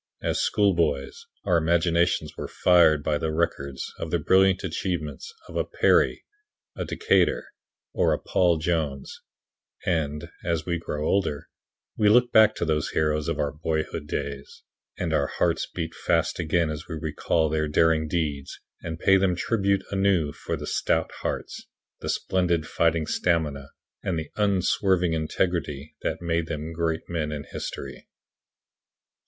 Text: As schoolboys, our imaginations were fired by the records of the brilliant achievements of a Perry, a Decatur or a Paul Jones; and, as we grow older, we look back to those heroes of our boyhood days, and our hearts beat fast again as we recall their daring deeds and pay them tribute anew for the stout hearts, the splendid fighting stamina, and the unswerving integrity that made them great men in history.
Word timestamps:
As 0.23 0.39
schoolboys, 0.41 1.27
our 1.43 1.57
imaginations 1.57 2.35
were 2.35 2.47
fired 2.47 3.03
by 3.03 3.19
the 3.19 3.31
records 3.31 3.93
of 3.99 4.09
the 4.09 4.17
brilliant 4.17 4.63
achievements 4.63 5.31
of 5.47 5.55
a 5.55 5.63
Perry, 5.63 6.25
a 6.75 6.83
Decatur 6.83 7.45
or 7.93 8.11
a 8.11 8.17
Paul 8.17 8.57
Jones; 8.57 9.21
and, 9.85 10.31
as 10.43 10.65
we 10.65 10.79
grow 10.79 11.05
older, 11.05 11.49
we 11.97 12.09
look 12.09 12.31
back 12.31 12.55
to 12.55 12.65
those 12.65 12.89
heroes 12.89 13.27
of 13.27 13.37
our 13.37 13.51
boyhood 13.51 14.07
days, 14.07 14.63
and 14.97 15.13
our 15.13 15.27
hearts 15.27 15.67
beat 15.67 15.93
fast 15.93 16.39
again 16.39 16.71
as 16.71 16.87
we 16.87 16.95
recall 16.95 17.47
their 17.47 17.67
daring 17.67 18.07
deeds 18.07 18.59
and 18.81 18.97
pay 18.99 19.17
them 19.17 19.35
tribute 19.35 19.83
anew 19.91 20.33
for 20.33 20.57
the 20.57 20.65
stout 20.65 21.11
hearts, 21.21 21.67
the 21.99 22.09
splendid 22.09 22.65
fighting 22.65 23.05
stamina, 23.05 23.69
and 24.01 24.17
the 24.17 24.31
unswerving 24.35 25.13
integrity 25.13 25.95
that 26.01 26.23
made 26.23 26.47
them 26.47 26.73
great 26.73 27.07
men 27.07 27.31
in 27.31 27.43
history. 27.51 28.07